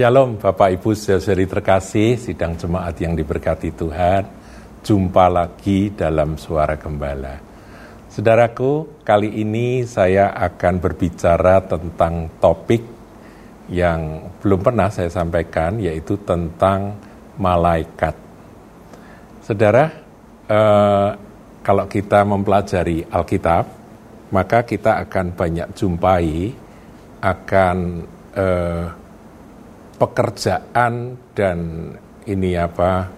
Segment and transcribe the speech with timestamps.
[0.00, 4.24] Shalom Bapak Ibu saudari terkasih, sidang jemaat yang diberkati Tuhan.
[4.80, 7.36] Jumpa lagi dalam suara gembala.
[8.08, 12.80] Saudaraku, kali ini saya akan berbicara tentang topik
[13.68, 16.96] yang belum pernah saya sampaikan, yaitu tentang
[17.36, 18.16] malaikat.
[19.44, 19.84] Saudara,
[20.48, 21.10] eh,
[21.60, 23.64] kalau kita mempelajari Alkitab,
[24.32, 26.56] maka kita akan banyak jumpai
[27.20, 27.76] akan
[28.32, 28.99] eh,
[30.00, 31.58] pekerjaan dan
[32.24, 33.12] ini apa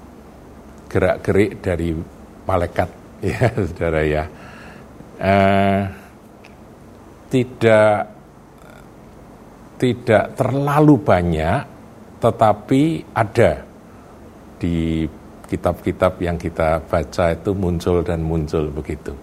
[0.90, 1.94] gerak-gerik dari
[2.44, 2.90] malaikat.
[3.22, 4.26] Ya saudara ya.
[5.22, 5.86] Uh,
[7.30, 8.10] tidak
[9.78, 11.62] tidak terlalu banyak
[12.18, 13.62] tetapi ada
[14.58, 15.06] di
[15.46, 19.14] kitab-kitab yang kita baca itu muncul dan muncul begitu.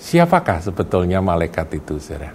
[0.00, 2.32] Siapakah sebetulnya malaikat itu saudara?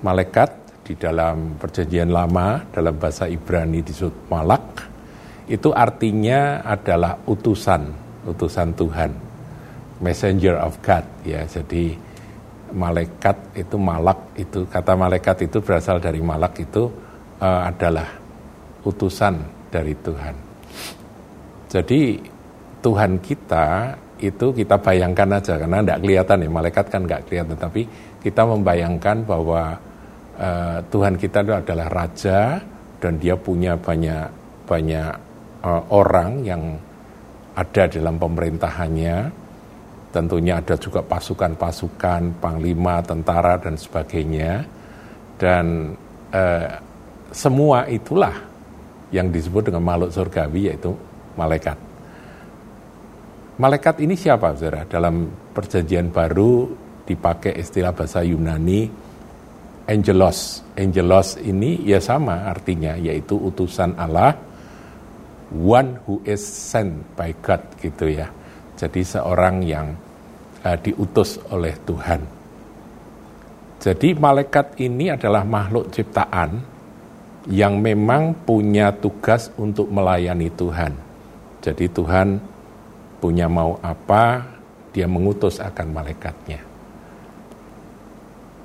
[0.00, 4.64] Malaikat di dalam perjanjian lama dalam bahasa Ibrani disebut malak
[5.46, 9.10] itu artinya adalah utusan utusan Tuhan.
[10.02, 11.46] Messenger of God ya.
[11.46, 11.94] Jadi
[12.74, 16.90] malaikat itu malak itu kata malaikat itu berasal dari malak itu
[17.38, 18.08] uh, adalah
[18.82, 19.38] utusan
[19.70, 20.34] dari Tuhan.
[21.70, 22.18] Jadi
[22.82, 27.82] Tuhan kita itu kita bayangkan aja karena tidak kelihatan ya malaikat kan nggak kelihatan tapi
[28.22, 29.74] kita membayangkan bahwa
[30.38, 32.60] uh, Tuhan kita itu adalah raja
[33.02, 34.28] dan dia punya banyak
[34.64, 35.12] banyak
[35.66, 36.62] uh, orang yang
[37.52, 39.16] ada dalam pemerintahannya.
[40.12, 44.60] Tentunya ada juga pasukan-pasukan, panglima, tentara dan sebagainya.
[45.40, 45.96] Dan
[46.32, 46.68] uh,
[47.32, 48.36] semua itulah
[49.08, 50.92] yang disebut dengan makhluk surgawi yaitu
[51.36, 51.76] malaikat.
[53.56, 54.84] Malaikat ini siapa, saudara?
[54.88, 56.72] Dalam perjanjian baru
[57.04, 59.01] dipakai istilah bahasa Yunani
[59.86, 60.62] angelos.
[60.78, 64.34] Angelos ini ya sama artinya yaitu utusan Allah
[65.52, 68.28] one who is sent by God gitu ya.
[68.80, 69.92] Jadi seorang yang
[70.64, 72.20] uh, diutus oleh Tuhan.
[73.82, 76.62] Jadi malaikat ini adalah makhluk ciptaan
[77.50, 80.94] yang memang punya tugas untuk melayani Tuhan.
[81.62, 82.38] Jadi Tuhan
[83.18, 84.46] punya mau apa,
[84.94, 86.62] dia mengutus akan malaikatnya.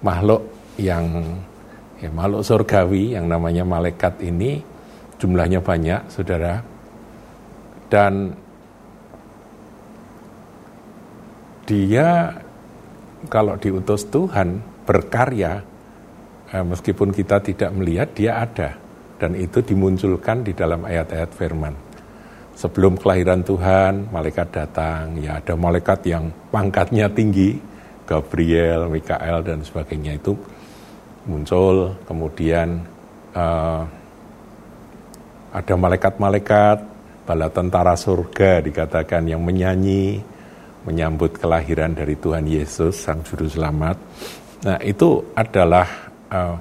[0.05, 1.05] Makhluk yang
[1.97, 4.61] ya, makhluk surgawi yang namanya malaikat ini
[5.17, 6.61] jumlahnya banyak, saudara.
[7.87, 8.35] Dan
[11.65, 12.37] dia
[13.27, 15.65] kalau diutus Tuhan berkarya,
[16.53, 18.77] eh, meskipun kita tidak melihat, dia ada.
[19.17, 21.73] Dan itu dimunculkan di dalam ayat-ayat firman.
[22.57, 27.57] Sebelum kelahiran Tuhan, malaikat datang, ya ada malaikat yang pangkatnya tinggi,
[28.05, 30.37] Gabriel, Mikael, dan sebagainya itu
[31.27, 32.81] muncul, kemudian
[33.35, 33.83] uh,
[35.51, 36.77] ada malaikat-malaikat,
[37.27, 40.23] bala tentara surga dikatakan yang menyanyi,
[40.87, 43.99] menyambut kelahiran dari Tuhan Yesus, Sang Juru Selamat.
[44.63, 45.87] Nah itu adalah
[46.31, 46.55] uh,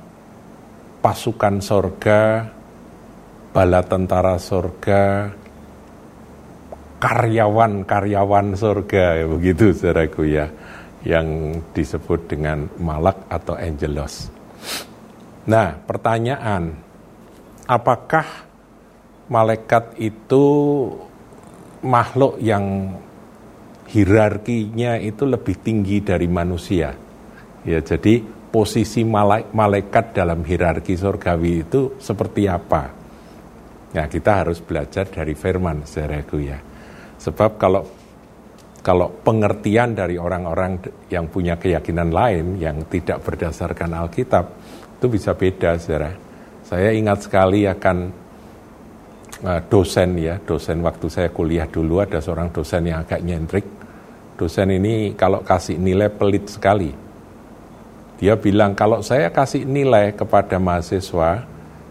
[0.98, 2.50] pasukan surga,
[3.54, 5.30] bala tentara surga,
[6.98, 10.50] karyawan-karyawan surga, ya begitu saudaraku ya,
[11.06, 14.35] yang disebut dengan malak atau angelos.
[15.46, 16.74] Nah, pertanyaan,
[17.70, 18.26] apakah
[19.30, 20.44] malaikat itu
[21.86, 22.98] makhluk yang
[23.86, 26.90] hierarkinya itu lebih tinggi dari manusia?
[27.62, 32.90] Ya, jadi posisi malaikat dalam hierarki surgawi itu seperti apa?
[33.94, 36.58] Nah, kita harus belajar dari firman, saudaraku ya.
[37.22, 37.86] Sebab kalau
[38.82, 40.78] kalau pengertian dari orang-orang
[41.10, 44.46] yang punya keyakinan lain yang tidak berdasarkan Alkitab,
[44.96, 46.10] itu bisa beda saudara.
[46.64, 47.96] Saya ingat sekali akan
[49.44, 53.66] uh, dosen ya, dosen waktu saya kuliah dulu ada seorang dosen yang agak nyentrik.
[54.36, 56.92] Dosen ini kalau kasih nilai pelit sekali.
[58.16, 61.44] Dia bilang kalau saya kasih nilai kepada mahasiswa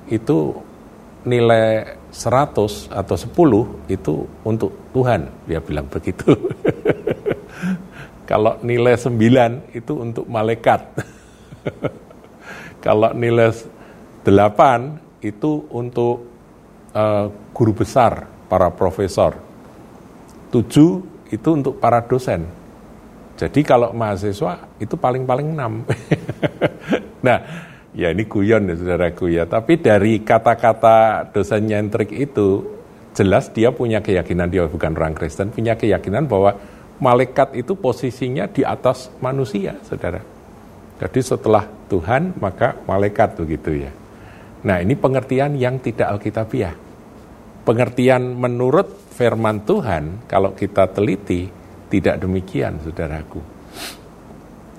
[0.09, 0.57] itu
[1.25, 6.33] nilai 100 atau 10 itu untuk Tuhan, dia bilang begitu.
[8.29, 10.81] kalau nilai 9 itu untuk malaikat.
[12.85, 13.49] Kalau nilai
[14.21, 16.21] 8 itu untuk
[16.93, 19.41] uh, guru besar, para profesor.
[20.53, 22.45] 7 itu untuk para dosen.
[23.35, 25.81] Jadi kalau mahasiswa itu paling-paling 6.
[27.25, 27.41] nah,
[27.97, 29.49] ya ini guyon ya saudaraku ya.
[29.49, 32.63] Tapi dari kata-kata dosen nyentrik itu,
[33.17, 36.53] jelas dia punya keyakinan, dia bukan orang Kristen, punya keyakinan bahwa
[37.01, 40.34] malaikat itu posisinya di atas manusia, saudara.
[40.95, 43.91] Jadi setelah Tuhan maka malaikat begitu ya.
[44.65, 46.73] Nah ini pengertian yang tidak alkitabiah.
[47.65, 51.49] Pengertian menurut firman Tuhan, kalau kita teliti,
[51.89, 53.41] tidak demikian saudaraku.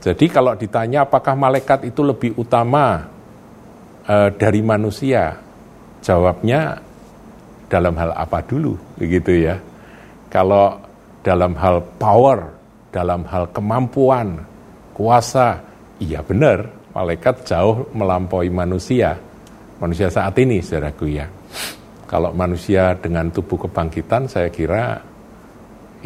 [0.07, 3.11] Jadi kalau ditanya apakah malaikat itu lebih utama
[4.07, 5.35] uh, dari manusia,
[5.99, 6.79] jawabnya
[7.67, 9.59] dalam hal apa dulu, begitu ya.
[10.31, 10.79] Kalau
[11.27, 12.55] dalam hal power,
[12.95, 14.47] dalam hal kemampuan,
[14.95, 15.59] kuasa,
[16.01, 19.17] iya benar, malaikat jauh melampaui manusia.
[19.77, 21.29] Manusia saat ini, saudaraku ya.
[22.07, 25.03] Kalau manusia dengan tubuh kebangkitan, saya kira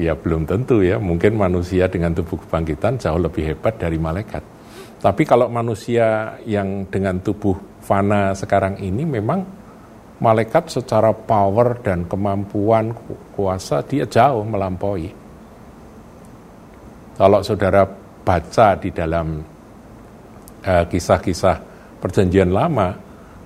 [0.00, 0.96] ya belum tentu ya.
[0.96, 4.42] Mungkin manusia dengan tubuh kebangkitan jauh lebih hebat dari malaikat.
[5.00, 9.40] Tapi kalau manusia yang dengan tubuh fana sekarang ini memang
[10.20, 12.92] malaikat secara power dan kemampuan
[13.32, 15.08] kuasa dia jauh melampaui.
[17.16, 17.84] Kalau saudara
[18.20, 19.40] baca di dalam
[20.64, 21.56] eh, kisah-kisah
[22.00, 22.96] perjanjian lama,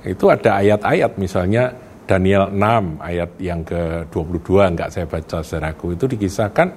[0.04, 1.72] itu ada ayat-ayat misalnya
[2.04, 6.68] Daniel 6 ayat yang ke-22 enggak saya baca saudaraku itu dikisahkan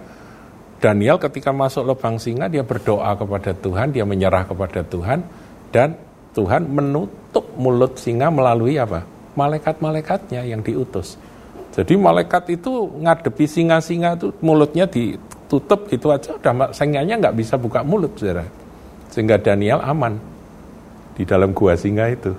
[0.78, 5.26] Daniel ketika masuk lubang singa dia berdoa kepada Tuhan, dia menyerah kepada Tuhan
[5.74, 5.98] dan
[6.38, 9.02] Tuhan menutup mulut singa melalui apa?
[9.34, 11.18] Malaikat-malaikatnya yang diutus.
[11.74, 17.82] Jadi malaikat itu ngadepi singa-singa itu mulutnya ditutup itu aja udah singanya nggak bisa buka
[17.82, 18.46] mulut saudara.
[19.18, 20.22] Sehingga Daniel aman
[21.18, 22.38] di dalam gua singa itu.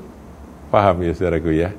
[0.71, 1.75] Paham ya saudaraku ya?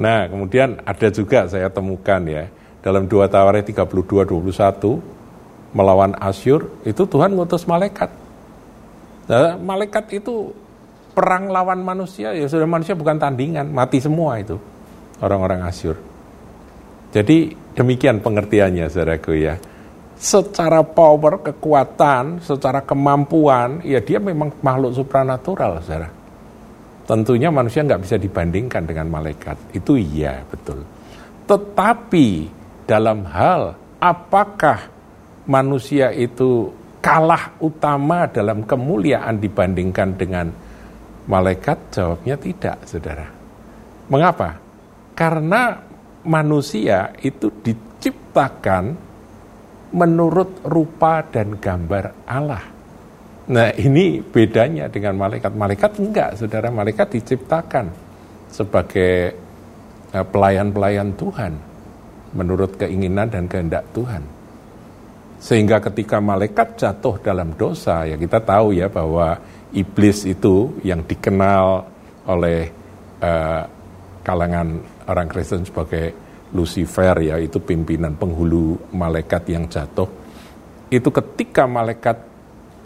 [0.00, 2.48] Nah, kemudian ada juga saya temukan ya,
[2.80, 8.08] dalam 2 Tawarik 32 21 melawan Asyur itu Tuhan ngutus malaikat.
[9.28, 10.56] Nah, malaikat itu
[11.12, 14.56] perang lawan manusia ya sudah manusia bukan tandingan, mati semua itu
[15.20, 16.00] orang-orang Asyur.
[17.12, 19.60] Jadi demikian pengertiannya saudaraku ya.
[20.18, 26.10] Secara power, kekuatan, secara kemampuan, ya dia memang makhluk supranatural, saudara.
[27.06, 29.56] Tentunya manusia nggak bisa dibandingkan dengan malaikat.
[29.72, 30.82] Itu iya, betul.
[31.48, 32.50] Tetapi
[32.84, 34.92] dalam hal apakah
[35.48, 36.68] manusia itu
[37.00, 40.52] kalah utama dalam kemuliaan dibandingkan dengan
[41.24, 41.94] malaikat?
[41.96, 43.24] Jawabnya tidak, saudara.
[44.12, 44.60] Mengapa?
[45.16, 45.80] Karena
[46.28, 49.07] manusia itu diciptakan
[49.94, 52.64] menurut rupa dan gambar Allah.
[53.48, 55.52] Nah ini bedanya dengan malaikat.
[55.56, 56.68] Malaikat enggak, saudara.
[56.68, 57.86] Malaikat diciptakan
[58.52, 59.32] sebagai
[60.12, 61.52] eh, pelayan-pelayan Tuhan
[62.36, 64.20] menurut keinginan dan kehendak Tuhan.
[65.38, 69.38] Sehingga ketika malaikat jatuh dalam dosa, ya kita tahu ya bahwa
[69.70, 71.86] iblis itu yang dikenal
[72.26, 72.68] oleh
[73.22, 73.62] uh,
[74.26, 76.10] kalangan orang Kristen sebagai
[76.56, 80.08] Lucifer ya itu pimpinan penghulu malaikat yang jatuh.
[80.88, 82.16] Itu ketika malaikat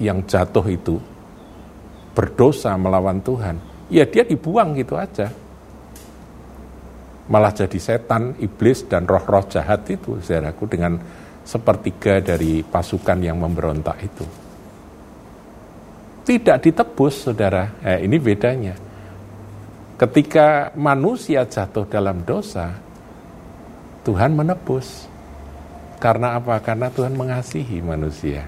[0.03, 0.99] yang jatuh itu
[2.13, 3.57] berdosa melawan Tuhan,
[3.87, 5.31] ya dia dibuang gitu aja.
[7.31, 10.99] Malah jadi setan, iblis, dan roh-roh jahat itu, saudaraku, dengan
[11.47, 14.27] sepertiga dari pasukan yang memberontak itu.
[16.27, 17.79] Tidak ditebus, saudara.
[17.83, 18.75] Eh, ini bedanya.
[19.97, 22.75] Ketika manusia jatuh dalam dosa,
[24.03, 25.07] Tuhan menebus.
[26.03, 26.59] Karena apa?
[26.59, 28.43] Karena Tuhan mengasihi manusia.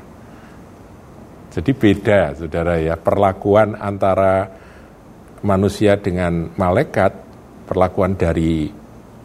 [1.55, 4.51] Jadi beda, saudara ya, perlakuan antara
[5.47, 7.15] manusia dengan malaikat,
[7.71, 8.67] perlakuan dari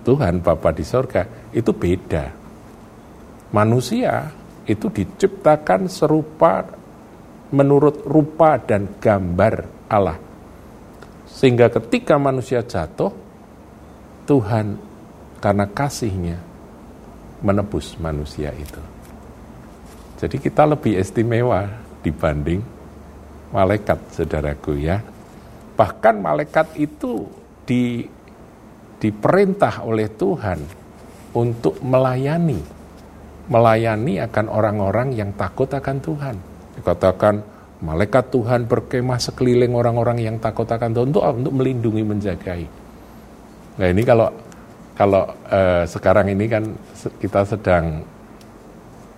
[0.06, 2.30] Tuhan Bapa di sorga, itu beda.
[3.50, 4.30] Manusia
[4.70, 6.62] itu diciptakan serupa
[7.50, 10.22] menurut rupa dan gambar Allah.
[11.26, 13.10] Sehingga ketika manusia jatuh,
[14.30, 14.89] Tuhan
[15.40, 16.38] karena kasihnya
[17.40, 18.80] menebus manusia itu.
[20.20, 21.72] Jadi kita lebih istimewa
[22.04, 22.60] dibanding
[23.56, 25.00] malaikat, saudaraku ya.
[25.80, 27.24] Bahkan malaikat itu
[27.64, 28.04] di,
[29.00, 30.60] diperintah oleh Tuhan
[31.32, 32.60] untuk melayani,
[33.48, 36.36] melayani akan orang-orang yang takut akan Tuhan.
[36.76, 37.36] Dikatakan
[37.80, 42.64] malaikat Tuhan berkemah sekeliling orang-orang yang takut akan Tuhan untuk, untuk melindungi, menjagai.
[43.80, 44.28] Nah ini kalau
[45.00, 46.64] kalau eh, sekarang ini kan
[47.24, 48.04] kita sedang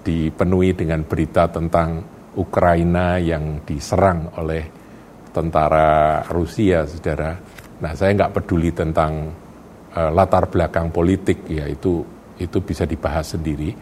[0.06, 2.06] dipenuhi dengan berita tentang
[2.38, 4.64] Ukraina yang diserang oleh
[5.32, 7.34] tentara Rusia, saudara.
[7.82, 9.32] Nah, saya nggak peduli tentang
[9.96, 12.04] uh, latar belakang politik, ya itu
[12.38, 13.74] itu bisa dibahas sendiri.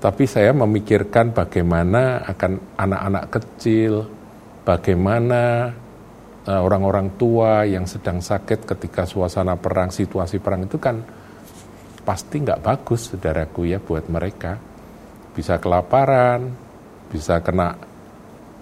[0.00, 4.08] Tapi saya memikirkan bagaimana akan anak-anak kecil,
[4.64, 5.68] bagaimana
[6.48, 11.04] orang-orang tua yang sedang sakit ketika suasana perang, situasi perang itu kan
[12.00, 14.56] pasti nggak bagus, saudaraku ya, buat mereka.
[15.36, 16.48] Bisa kelaparan,
[17.12, 17.76] bisa kena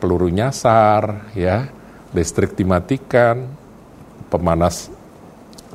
[0.03, 1.71] peluru nyasar, ya,
[2.13, 3.47] listrik dimatikan,
[4.27, 4.91] pemanas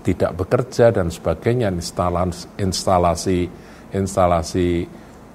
[0.04, 1.72] tidak bekerja dan sebagainya.
[1.72, 3.40] Instalasi instalasi
[3.96, 4.70] instalasi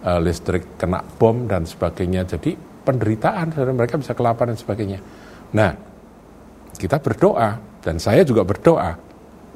[0.05, 2.29] uh, listrik kena bom dan sebagainya.
[2.29, 5.01] Jadi penderitaan saudara mereka bisa kelaparan dan sebagainya.
[5.57, 5.88] Nah
[6.79, 9.09] kita berdoa dan saya juga berdoa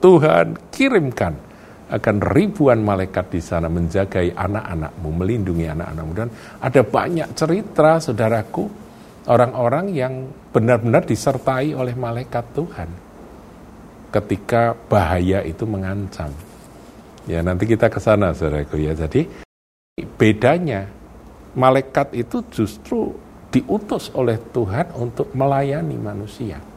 [0.03, 1.35] Tuhan kirimkan
[1.93, 6.13] akan ribuan malaikat di sana menjagai anak-anakmu, melindungi anak-anakmu.
[6.17, 8.65] Dan ada banyak cerita, saudaraku,
[9.31, 12.89] orang-orang yang benar-benar disertai oleh malaikat Tuhan
[14.11, 16.33] ketika bahaya itu mengancam.
[17.29, 18.97] Ya nanti kita ke sana saudaraku ya.
[18.97, 19.29] Jadi
[20.19, 20.89] bedanya
[21.55, 23.15] malaikat itu justru
[23.53, 26.72] diutus oleh Tuhan untuk melayani manusia.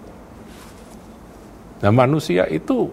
[1.83, 2.87] Nah manusia itu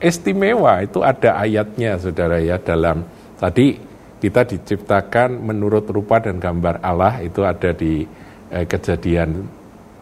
[0.00, 3.04] istimewa, itu ada ayatnya saudara ya dalam
[3.36, 3.76] tadi
[4.20, 8.04] kita diciptakan menurut rupa dan gambar Allah itu ada di
[8.52, 9.60] eh, kejadian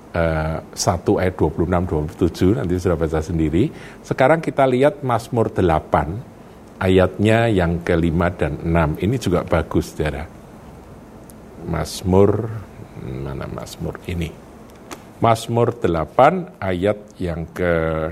[0.09, 3.71] 1 eh, ayat 26 27 nanti sudah baca sendiri.
[4.03, 8.99] Sekarang kita lihat Mazmur 8 ayatnya yang kelima dan enam.
[8.99, 10.27] Ini juga bagus Saudara.
[11.69, 12.49] Mazmur
[13.05, 14.48] mana Mazmur ini?
[15.19, 18.07] Mazmur 8 ayat yang ke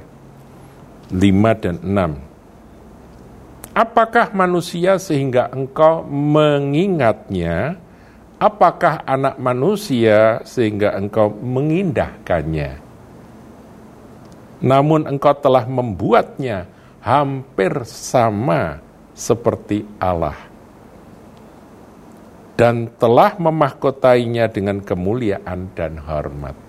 [1.15, 3.79] 5 dan 6.
[3.79, 7.79] Apakah manusia sehingga engkau mengingatnya
[8.43, 12.83] apakah anak manusia sehingga engkau mengindahkannya?
[14.67, 16.67] Namun engkau telah membuatnya
[17.07, 18.83] hampir sama
[19.15, 20.35] seperti Allah
[22.59, 26.66] dan telah memahkotainya dengan kemuliaan dan hormat.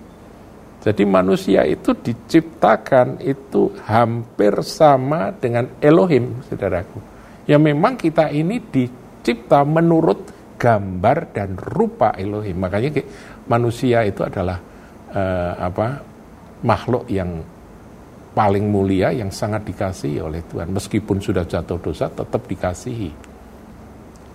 [0.78, 7.02] Jadi manusia itu diciptakan itu hampir sama dengan Elohim, saudaraku.
[7.50, 12.62] Ya memang kita ini dicipta menurut gambar dan rupa Elohim.
[12.62, 13.02] Makanya
[13.50, 14.58] manusia itu adalah
[15.14, 15.86] uh, apa
[16.62, 17.42] makhluk yang
[18.38, 20.70] paling mulia yang sangat dikasihi oleh Tuhan.
[20.70, 23.10] Meskipun sudah jatuh dosa tetap dikasihi.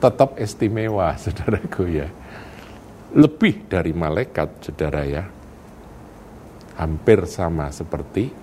[0.03, 2.07] Tetap istimewa, saudaraku ya.
[3.15, 5.23] Lebih dari malaikat, saudara ya.
[6.77, 8.33] Hampir sama seperti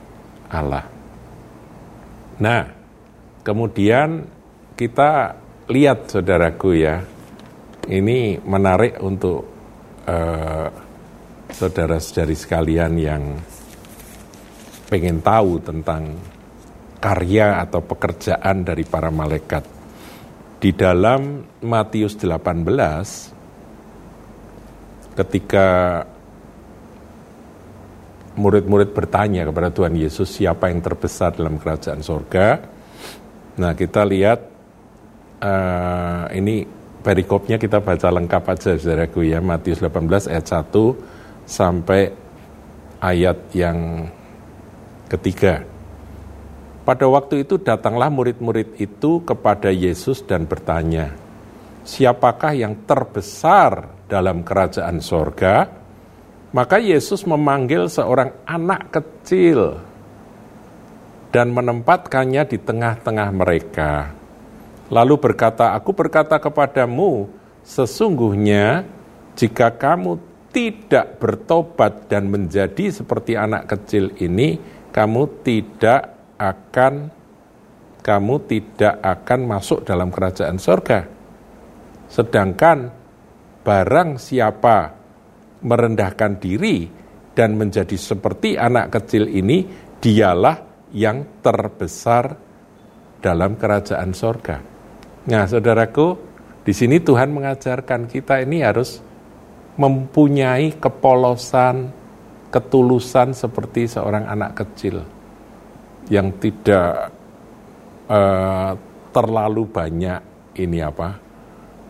[0.51, 0.87] Allah.
[2.41, 2.63] Nah,
[3.43, 4.25] kemudian
[4.79, 5.35] kita
[5.69, 7.03] lihat saudaraku ya,
[7.91, 9.45] ini menarik untuk
[10.07, 10.69] uh,
[11.51, 13.23] saudara-saudari sekalian yang
[14.91, 16.19] pengen tahu tentang
[17.01, 19.65] karya atau pekerjaan dari para malaikat.
[20.61, 25.69] Di dalam Matius 18, ketika
[28.39, 32.63] murid-murid bertanya kepada Tuhan Yesus siapa yang terbesar dalam kerajaan sorga,
[33.59, 34.41] nah kita lihat
[35.43, 36.63] uh, ini
[37.01, 42.13] perikopnya kita baca lengkap aja saudaraku ya Matius 18 ayat 1 sampai
[43.01, 44.07] ayat yang
[45.09, 45.65] ketiga.
[46.85, 51.13] Pada waktu itu datanglah murid-murid itu kepada Yesus dan bertanya,
[51.85, 55.80] siapakah yang terbesar dalam kerajaan sorga?
[56.51, 59.79] Maka Yesus memanggil seorang anak kecil
[61.31, 64.21] dan menempatkannya di tengah-tengah mereka
[64.91, 67.31] lalu berkata, "Aku berkata kepadamu,
[67.63, 68.85] sesungguhnya
[69.39, 70.19] jika kamu
[70.51, 74.59] tidak bertobat dan menjadi seperti anak kecil ini,
[74.91, 77.15] kamu tidak akan
[78.03, 81.07] kamu tidak akan masuk dalam kerajaan sorga.
[82.11, 82.91] Sedangkan
[83.63, 84.99] barang siapa
[85.61, 86.89] merendahkan diri
[87.37, 89.65] dan menjadi seperti anak kecil ini,
[90.01, 92.35] dialah yang terbesar
[93.21, 94.59] dalam kerajaan sorga.
[95.29, 96.17] Nah, saudaraku,
[96.65, 98.99] di sini Tuhan mengajarkan kita ini harus
[99.77, 101.93] mempunyai kepolosan,
[102.51, 105.01] ketulusan seperti seorang anak kecil
[106.11, 107.15] yang tidak
[108.11, 108.75] uh,
[109.15, 110.21] terlalu banyak
[110.59, 111.15] ini apa,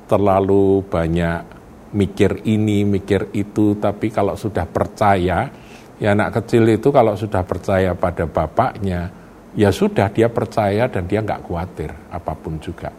[0.04, 1.59] terlalu banyak
[1.90, 5.50] mikir ini, mikir itu, tapi kalau sudah percaya,
[5.98, 9.10] ya anak kecil itu kalau sudah percaya pada bapaknya,
[9.58, 12.90] ya sudah dia percaya dan dia nggak khawatir apa pun juga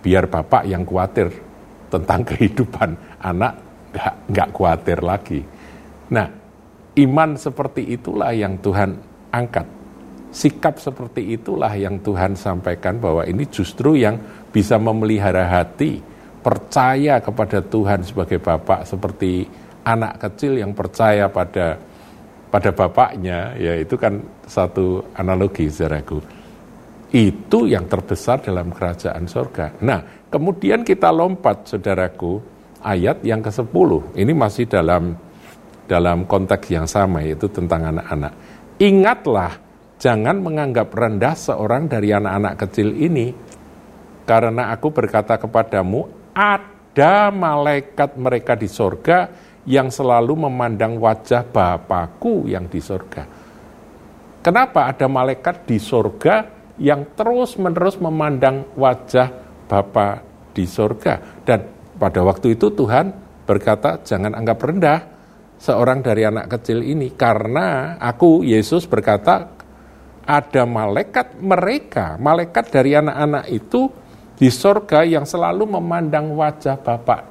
[0.00, 1.28] biar bapak yang khawatir
[1.92, 3.52] tentang kehidupan anak
[3.90, 5.40] nggak nggak khawatir lagi.
[6.10, 6.26] Nah,
[6.98, 8.96] iman seperti itulah yang Tuhan
[9.30, 9.66] angkat.
[10.30, 14.14] Sikap seperti itulah yang Tuhan sampaikan bahwa ini justru yang
[14.54, 15.98] bisa memelihara hati,
[16.40, 19.44] percaya kepada Tuhan sebagai bapak seperti
[19.84, 21.76] anak kecil yang percaya pada
[22.50, 24.18] pada bapaknya, ya itu kan
[24.48, 26.40] satu analogi saudaraku
[27.10, 29.74] itu yang terbesar dalam kerajaan sorga.
[29.82, 32.38] Nah, kemudian kita lompat, saudaraku,
[32.86, 34.14] ayat yang ke-10.
[34.14, 35.18] Ini masih dalam
[35.90, 38.32] dalam konteks yang sama, yaitu tentang anak-anak.
[38.78, 39.58] Ingatlah
[39.98, 43.34] jangan menganggap rendah seorang dari anak-anak kecil ini,
[44.22, 49.30] karena aku berkata kepadamu, ada malaikat mereka di sorga
[49.68, 53.40] yang selalu memandang wajah Bapakku yang di sorga.
[54.40, 56.48] Kenapa ada malaikat di sorga
[56.80, 59.28] yang terus-menerus memandang wajah
[59.68, 60.24] Bapa
[60.56, 61.20] di sorga?
[61.44, 61.68] Dan
[62.00, 63.12] pada waktu itu Tuhan
[63.44, 65.00] berkata, jangan anggap rendah
[65.60, 69.60] seorang dari anak kecil ini, karena aku, Yesus berkata,
[70.24, 73.92] ada malaikat mereka, malaikat dari anak-anak itu
[74.40, 77.28] di sorga yang selalu memandang wajah Bapak.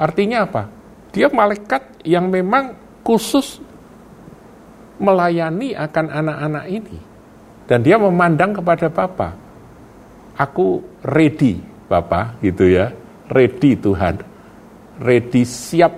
[0.00, 0.64] Artinya apa?
[1.12, 2.72] Dia malaikat yang memang
[3.04, 3.60] khusus
[4.96, 6.98] melayani akan anak-anak ini.
[7.68, 9.36] Dan dia memandang kepada Bapa.
[10.40, 11.60] Aku ready,
[11.92, 12.88] Bapak, gitu ya.
[13.28, 14.24] Ready Tuhan.
[15.04, 15.92] Ready siap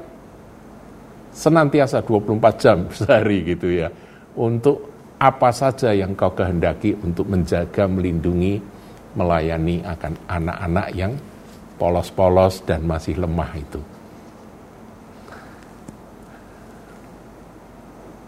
[1.31, 3.87] senantiasa 24 jam sehari gitu ya.
[4.35, 4.91] Untuk
[5.23, 8.59] apa saja yang kau kehendaki untuk menjaga, melindungi,
[9.15, 11.13] melayani akan anak-anak yang
[11.81, 13.81] polos-polos dan masih lemah itu.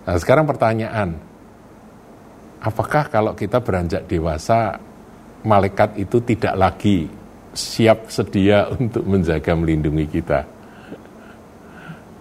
[0.02, 1.14] Nah sekarang pertanyaan,
[2.58, 4.80] apakah kalau kita beranjak dewasa,
[5.46, 7.06] malaikat itu tidak lagi
[7.54, 10.40] siap sedia untuk menjaga melindungi kita?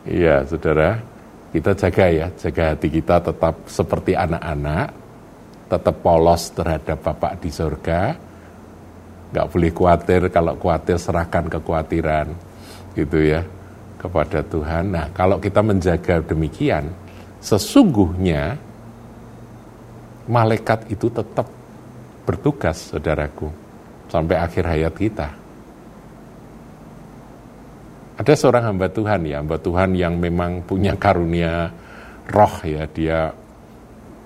[0.01, 0.97] Iya, saudara,
[1.53, 4.89] kita jaga ya, jaga hati kita tetap seperti anak-anak,
[5.69, 8.17] tetap polos terhadap Bapak di surga,
[9.31, 12.27] nggak boleh khawatir, kalau khawatir serahkan kekhawatiran,
[12.95, 13.41] gitu ya,
[13.95, 14.91] kepada Tuhan.
[14.91, 16.91] Nah, kalau kita menjaga demikian,
[17.39, 18.59] sesungguhnya
[20.27, 21.47] malaikat itu tetap
[22.27, 23.49] bertugas, saudaraku,
[24.11, 25.27] sampai akhir hayat kita.
[28.19, 31.73] Ada seorang hamba Tuhan ya, hamba Tuhan yang memang punya karunia
[32.29, 33.33] roh ya, dia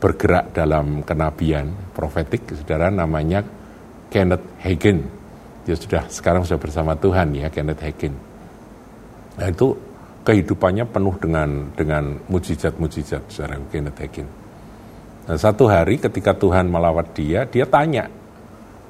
[0.02, 3.40] bergerak dalam kenabian profetik, saudara namanya
[4.10, 5.06] Kenneth Hagin.
[5.66, 8.14] Dia sudah sekarang sudah bersama Tuhan ya, Kenneth Hagin.
[9.36, 9.76] Nah itu
[10.26, 14.28] kehidupannya penuh dengan dengan mujizat-mujizat secara Kenneth Hagin.
[15.26, 18.06] Nah, satu hari ketika Tuhan melawat dia, dia tanya,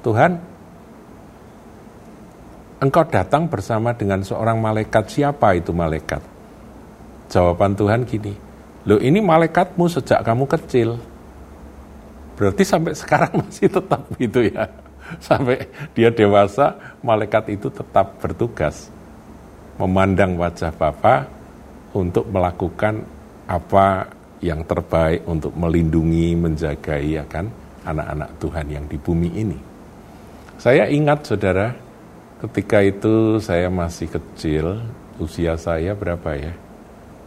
[0.04, 0.36] Tuhan,
[2.80, 6.20] engkau datang bersama dengan seorang malaikat, siapa itu malaikat?
[7.32, 8.36] Jawaban Tuhan gini,
[8.84, 11.00] lo ini malaikatmu sejak kamu kecil.
[12.36, 14.68] Berarti sampai sekarang masih tetap gitu ya.
[15.22, 18.90] Sampai dia dewasa, malaikat itu tetap bertugas
[19.76, 21.28] memandang wajah Bapa
[21.92, 23.04] untuk melakukan
[23.46, 24.08] apa
[24.40, 27.44] yang terbaik untuk melindungi, menjagai akan
[27.86, 29.58] anak-anak Tuhan yang di bumi ini.
[30.56, 31.72] Saya ingat saudara,
[32.44, 34.80] ketika itu saya masih kecil,
[35.20, 36.52] usia saya berapa ya?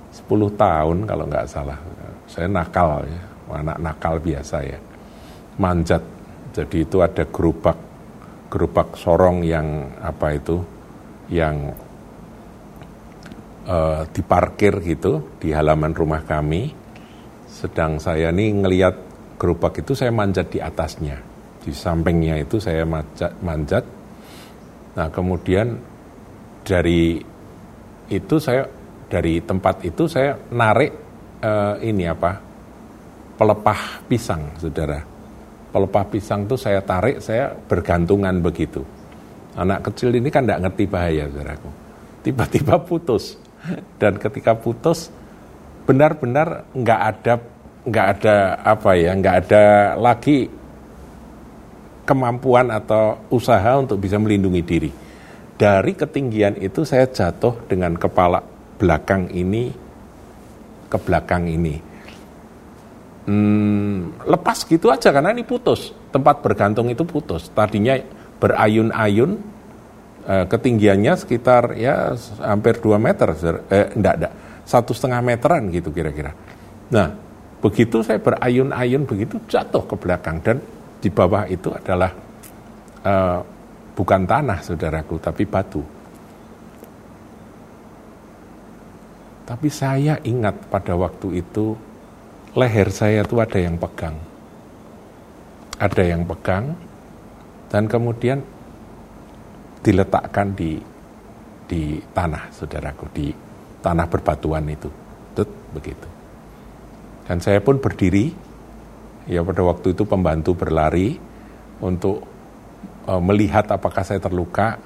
[0.09, 0.25] 10
[0.57, 1.77] tahun kalau nggak salah.
[2.25, 3.21] Saya nakal ya,
[3.53, 4.79] anak nakal biasa ya.
[5.57, 6.01] Manjat.
[6.53, 7.77] Jadi itu ada gerobak
[8.49, 10.57] gerobak sorong yang apa itu
[11.29, 11.69] yang
[13.69, 16.73] uh, diparkir gitu di halaman rumah kami.
[17.49, 18.95] Sedang saya nih ngeliat
[19.37, 21.17] gerobak itu saya manjat di atasnya.
[21.61, 23.85] Di sampingnya itu saya manjat, manjat.
[24.97, 25.77] Nah kemudian
[26.65, 27.21] dari
[28.09, 28.65] itu saya
[29.09, 30.91] dari tempat itu saya narik
[31.45, 32.31] uh, ini apa
[33.37, 35.18] pelepah pisang, saudara.
[35.69, 38.81] Pelepah pisang itu saya tarik, saya bergantungan begitu.
[39.53, 41.69] Anak kecil ini kan tidak ngerti bahaya, saudaraku.
[42.25, 43.37] Tiba-tiba putus
[43.99, 45.11] dan ketika putus
[45.83, 47.33] benar-benar nggak ada
[47.89, 49.63] nggak ada apa ya nggak ada
[49.97, 50.45] lagi
[52.05, 54.91] kemampuan atau usaha untuk bisa melindungi diri
[55.59, 58.43] dari ketinggian itu saya jatuh dengan kepala
[58.79, 59.73] belakang ini
[60.89, 61.81] ke belakang ini
[63.29, 65.93] hmm, lepas gitu aja karena ini putus.
[66.09, 67.53] Tempat bergantung itu putus.
[67.53, 67.93] Tadinya
[68.41, 69.59] berayun-ayun
[70.29, 72.13] Eh, ketinggiannya sekitar ya
[72.45, 73.33] hampir 2 meter,
[73.73, 76.37] eh, enggak, enggak, satu setengah meteran gitu kira-kira.
[76.93, 77.09] Nah,
[77.57, 80.37] begitu saya berayun-ayun begitu jatuh ke belakang.
[80.45, 80.61] Dan
[81.01, 82.13] di bawah itu adalah
[83.01, 83.41] uh,
[83.97, 85.81] bukan tanah saudaraku tapi batu.
[89.49, 91.73] Tapi saya ingat pada waktu itu
[92.59, 94.19] leher saya itu ada yang pegang.
[95.79, 96.75] Ada yang pegang
[97.71, 98.43] dan kemudian
[99.79, 100.75] diletakkan di
[101.69, 103.31] di tanah, saudaraku, di
[103.79, 104.89] tanah berbatuan itu.
[105.37, 106.09] Tut, begitu.
[107.29, 108.33] Dan saya pun berdiri,
[109.29, 111.15] ya pada waktu itu pembantu berlari
[111.79, 112.25] untuk
[113.05, 114.81] e, melihat apakah saya terluka,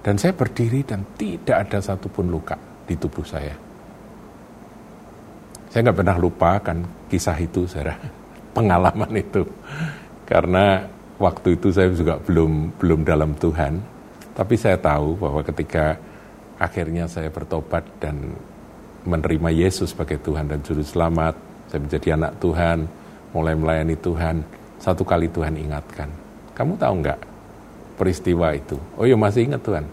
[0.00, 2.56] dan saya berdiri dan tidak ada satupun luka
[2.86, 3.69] di tubuh saya.
[5.70, 7.94] Saya nggak pernah lupa kan kisah itu, saudara.
[8.56, 9.46] pengalaman itu.
[10.26, 10.86] Karena
[11.18, 13.78] waktu itu saya juga belum belum dalam Tuhan,
[14.34, 15.98] tapi saya tahu bahwa ketika
[16.58, 18.34] akhirnya saya bertobat dan
[19.06, 21.34] menerima Yesus sebagai Tuhan dan Juru Selamat,
[21.72, 22.84] saya menjadi anak Tuhan,
[23.32, 24.44] mulai melayani Tuhan,
[24.76, 26.10] satu kali Tuhan ingatkan,
[26.52, 27.20] kamu tahu nggak
[27.96, 28.76] peristiwa itu?
[29.00, 29.84] Oh iya masih ingat Tuhan.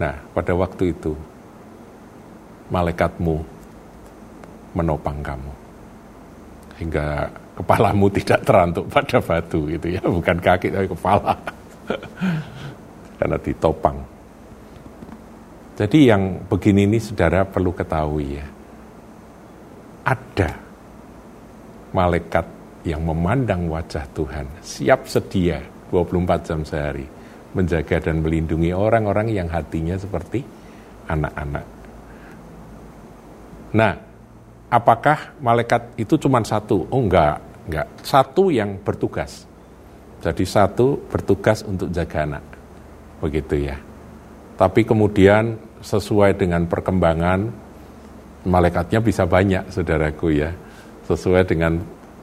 [0.00, 1.12] Nah pada waktu itu,
[2.72, 3.44] malaikatmu
[4.72, 5.52] menopang kamu.
[6.80, 7.06] Hingga
[7.60, 11.34] kepalamu tidak terantuk pada batu gitu ya, bukan kaki tapi kepala.
[13.18, 13.96] Karena ditopang.
[15.72, 18.46] Jadi yang begini ini saudara perlu ketahui ya.
[20.02, 20.50] Ada
[21.94, 22.46] malaikat
[22.82, 25.62] yang memandang wajah Tuhan, siap sedia
[25.94, 27.06] 24 jam sehari,
[27.54, 30.42] menjaga dan melindungi orang-orang yang hatinya seperti
[31.06, 31.66] anak-anak.
[33.72, 33.92] Nah,
[34.72, 36.88] apakah malaikat itu cuma satu?
[36.88, 37.36] Oh enggak,
[37.68, 37.86] enggak.
[38.00, 39.44] Satu yang bertugas.
[40.24, 42.44] Jadi satu bertugas untuk jaga anak.
[43.20, 43.76] Begitu ya.
[44.56, 47.52] Tapi kemudian sesuai dengan perkembangan
[48.48, 50.50] malaikatnya bisa banyak saudaraku ya.
[51.04, 51.76] Sesuai dengan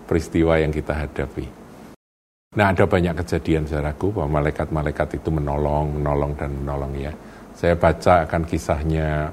[0.10, 1.46] peristiwa yang kita hadapi.
[2.58, 7.14] Nah ada banyak kejadian saudaraku bahwa malaikat-malaikat itu menolong, menolong dan menolong ya.
[7.54, 9.30] Saya baca akan kisahnya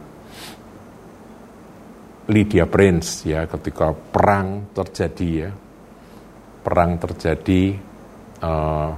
[2.26, 5.50] Lydia Prince ya ketika perang terjadi ya.
[6.66, 7.78] Perang terjadi
[8.42, 8.90] uh,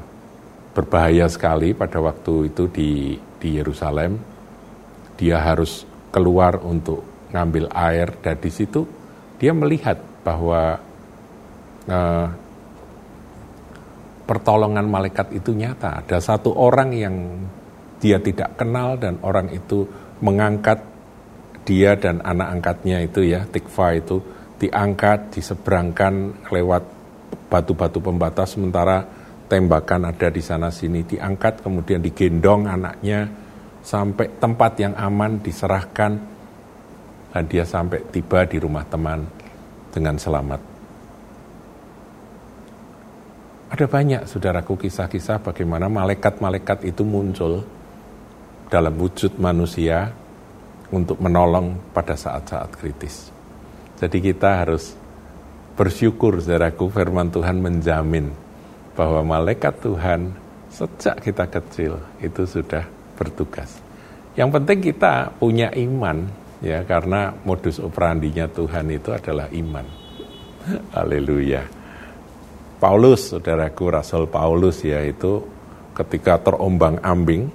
[0.73, 4.17] berbahaya sekali pada waktu itu di di Yerusalem.
[5.21, 8.89] Dia harus keluar untuk ngambil air dan di situ
[9.37, 10.81] dia melihat bahwa
[11.85, 12.29] uh,
[14.25, 16.05] pertolongan malaikat itu nyata.
[16.05, 17.17] Ada satu orang yang
[17.99, 19.85] dia tidak kenal dan orang itu
[20.21, 20.98] mengangkat
[21.69, 24.25] dia dan anak angkatnya itu ya, Tikva itu
[24.57, 26.83] diangkat, diseberangkan lewat
[27.53, 29.05] batu-batu pembatas sementara
[29.49, 33.29] tembakan ada di sana sini diangkat kemudian digendong anaknya
[33.81, 36.13] sampai tempat yang aman diserahkan
[37.33, 39.25] dan dia sampai tiba di rumah teman
[39.93, 40.61] dengan selamat.
[43.69, 47.69] Ada banyak saudaraku kisah-kisah bagaimana malaikat-malaikat itu muncul
[48.73, 50.13] dalam wujud manusia
[50.89, 53.29] untuk menolong pada saat-saat kritis.
[53.99, 54.95] Jadi kita harus
[55.75, 58.31] bersyukur saudaraku firman Tuhan menjamin
[58.99, 60.35] bahwa malaikat Tuhan
[60.73, 63.79] sejak kita kecil itu sudah bertugas.
[64.39, 66.31] Yang penting kita punya iman
[66.63, 69.87] ya karena modus operandinya Tuhan itu adalah iman.
[70.95, 71.63] Haleluya.
[72.79, 75.43] Paulus, saudaraku Rasul Paulus ya itu
[75.99, 77.51] ketika terombang-ambing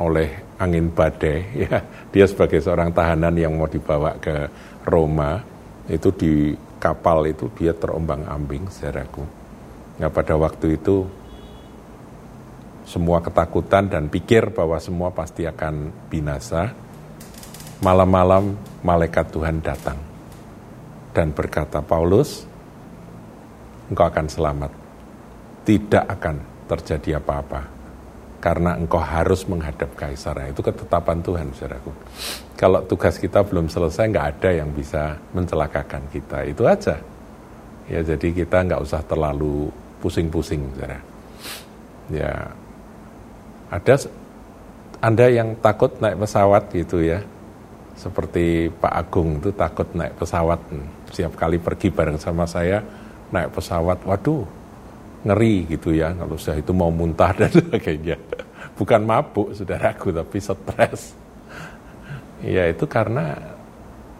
[0.00, 1.82] oleh angin badai ya
[2.14, 4.46] dia sebagai seorang tahanan yang mau dibawa ke
[4.86, 5.42] Roma
[5.90, 9.26] itu di kapal itu dia terombang ambing saudaraku
[9.98, 11.22] nah pada waktu itu
[12.82, 16.74] semua ketakutan dan pikir bahwa semua pasti akan binasa.
[17.82, 18.54] Malam-malam
[18.86, 19.98] malaikat Tuhan datang
[21.10, 22.46] dan berkata Paulus
[23.90, 24.72] engkau akan selamat.
[25.62, 26.36] Tidak akan
[26.70, 27.81] terjadi apa-apa
[28.42, 30.34] karena engkau harus menghadap kaisar.
[30.34, 31.94] Nah, itu ketetapan Tuhan, saudaraku.
[32.58, 36.42] Kalau tugas kita belum selesai, nggak ada yang bisa mencelakakan kita.
[36.50, 36.98] Itu aja.
[37.86, 39.70] Ya, jadi kita nggak usah terlalu
[40.02, 40.98] pusing-pusing, saudara.
[42.10, 42.50] Ya,
[43.70, 43.94] ada
[44.98, 47.22] Anda yang takut naik pesawat gitu ya.
[47.94, 50.58] Seperti Pak Agung itu takut naik pesawat.
[51.14, 52.82] Siap kali pergi bareng sama saya,
[53.30, 54.42] naik pesawat, waduh,
[55.22, 58.18] ngeri gitu ya kalau saya itu mau muntah dan sebagainya.
[58.74, 61.14] Bukan mabuk saudaraku tapi stres.
[62.42, 63.38] Ya itu karena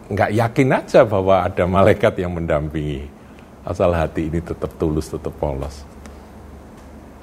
[0.07, 3.03] nggak yakin aja bahwa ada malaikat yang mendampingi.
[3.63, 5.83] Asal hati ini tetap tulus tetap polos.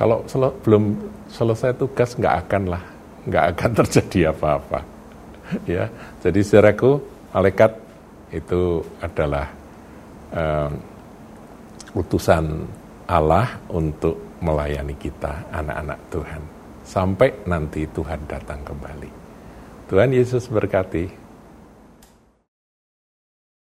[0.01, 0.97] Kalau sel belum
[1.29, 2.83] selesai tugas nggak akan lah.
[3.29, 4.81] Nggak akan terjadi apa-apa.
[5.65, 5.89] Ya
[6.21, 7.01] jadi saudaraku
[7.33, 7.73] malaikat
[8.31, 9.51] itu adalah
[10.31, 10.71] um,
[11.97, 12.65] utusan
[13.11, 16.43] Allah untuk melayani kita, anak-anak Tuhan.
[16.87, 19.11] Sampai nanti Tuhan datang kembali.
[19.91, 21.11] Tuhan Yesus berkati.